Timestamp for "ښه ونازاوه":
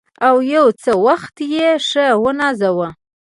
1.87-2.89